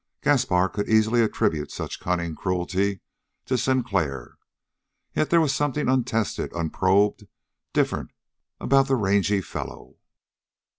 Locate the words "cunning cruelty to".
1.99-3.55